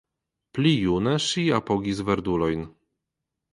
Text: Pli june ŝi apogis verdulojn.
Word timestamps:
Pli 0.57 0.71
june 0.83 1.13
ŝi 1.27 1.45
apogis 1.59 2.03
verdulojn. 2.09 2.67